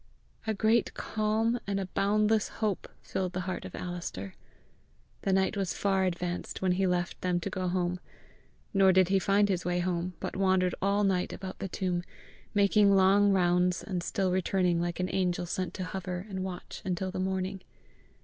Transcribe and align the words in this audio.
A 0.47 0.55
great 0.55 0.95
calm 0.95 1.59
and 1.67 1.79
a 1.79 1.85
boundless 1.85 2.47
hope 2.47 2.89
filled 3.03 3.33
the 3.33 3.41
heart 3.41 3.65
of 3.65 3.75
Alister. 3.75 4.33
The 5.21 5.31
night 5.31 5.55
was 5.55 5.75
far 5.77 6.05
advanced 6.05 6.59
when 6.59 6.71
he 6.71 6.87
left 6.87 7.21
them 7.21 7.39
to 7.41 7.51
go 7.51 7.67
home. 7.67 7.99
Nor 8.73 8.93
did 8.93 9.09
he 9.09 9.19
find 9.19 9.47
his 9.47 9.63
way 9.63 9.77
home, 9.77 10.15
but 10.19 10.35
wandered 10.35 10.73
all 10.81 11.03
night 11.03 11.31
about 11.33 11.59
the 11.59 11.67
tomb, 11.69 12.01
making 12.55 12.95
long 12.95 13.31
rounds 13.31 13.83
and 13.83 14.01
still 14.01 14.31
returning 14.31 14.81
like 14.81 14.99
an 14.99 15.13
angel 15.13 15.45
sent 15.45 15.75
to 15.75 15.83
hover 15.83 16.25
and 16.27 16.43
watch 16.43 16.81
until 16.83 17.11
the 17.11 17.19
morning. 17.19 17.61